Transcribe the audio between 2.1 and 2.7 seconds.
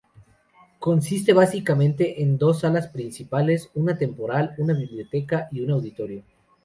en dos